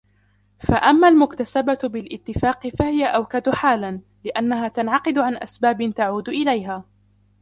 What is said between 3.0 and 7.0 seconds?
أَوْكَدُ حَالًا؛ لِأَنَّهَا تَنْعَقِدُ عَنْ أَسْبَابٍ تَعُودُ إلَيْهَا